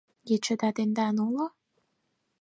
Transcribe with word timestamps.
—Ечыда 0.33 0.69
тендан 0.75 1.15
уло? 1.27 1.47